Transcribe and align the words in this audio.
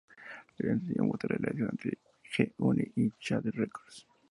El 0.57 0.67
sencillo 0.69 1.03
muestra 1.03 1.35
la 1.35 1.35
relación 1.37 1.69
entre 1.71 1.99
G-Unit 2.35 2.91
y 2.97 3.13
Shady 3.19 3.51
Records. 3.51 4.07